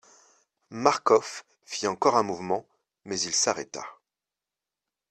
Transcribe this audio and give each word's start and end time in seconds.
Marcof 0.71 1.45
fit 1.63 1.85
encore 1.85 2.17
un 2.17 2.23
mouvement, 2.23 2.65
mais 3.05 3.19
il 3.19 3.35
s'arrêta. 3.35 3.85